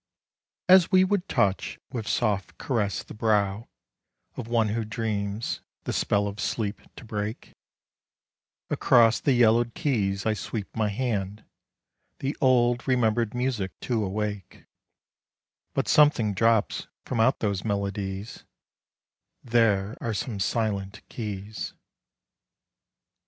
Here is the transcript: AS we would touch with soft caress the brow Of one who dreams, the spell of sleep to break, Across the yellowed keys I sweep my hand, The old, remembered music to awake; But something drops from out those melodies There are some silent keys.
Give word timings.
AS 0.67 0.91
we 0.91 1.03
would 1.03 1.29
touch 1.29 1.77
with 1.91 2.07
soft 2.07 2.57
caress 2.57 3.03
the 3.03 3.13
brow 3.13 3.67
Of 4.35 4.47
one 4.47 4.69
who 4.69 4.83
dreams, 4.83 5.61
the 5.83 5.93
spell 5.93 6.25
of 6.27 6.39
sleep 6.39 6.81
to 6.95 7.05
break, 7.05 7.51
Across 8.71 9.19
the 9.19 9.33
yellowed 9.33 9.75
keys 9.75 10.25
I 10.25 10.33
sweep 10.33 10.75
my 10.75 10.89
hand, 10.89 11.43
The 12.17 12.35
old, 12.41 12.87
remembered 12.87 13.35
music 13.35 13.79
to 13.81 14.03
awake; 14.03 14.65
But 15.75 15.87
something 15.87 16.33
drops 16.33 16.87
from 17.05 17.19
out 17.19 17.37
those 17.37 17.63
melodies 17.63 18.43
There 19.43 19.95
are 20.01 20.15
some 20.15 20.39
silent 20.39 21.07
keys. 21.09 21.75